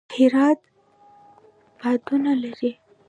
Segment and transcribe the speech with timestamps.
[0.15, 0.61] هرات
[1.79, 2.71] بادونه لري